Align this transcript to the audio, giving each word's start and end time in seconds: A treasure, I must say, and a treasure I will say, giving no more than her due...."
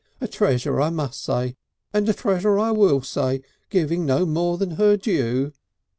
A 0.19 0.27
treasure, 0.27 0.81
I 0.81 0.89
must 0.89 1.23
say, 1.23 1.57
and 1.93 2.09
a 2.09 2.13
treasure 2.15 2.57
I 2.57 2.71
will 2.71 3.03
say, 3.03 3.43
giving 3.69 4.03
no 4.03 4.25
more 4.25 4.57
than 4.57 4.71
her 4.71 4.97
due...." 4.97 5.53